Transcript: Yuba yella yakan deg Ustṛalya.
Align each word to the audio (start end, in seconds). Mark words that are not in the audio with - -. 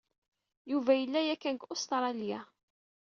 Yuba 0.71 0.91
yella 0.95 1.21
yakan 1.23 1.55
deg 1.57 1.65
Ustṛalya. 1.73 2.39